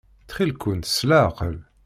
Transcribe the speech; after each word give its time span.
Ttxil-kent 0.21 0.91
s 0.97 0.99
leɛqel. 1.09 1.57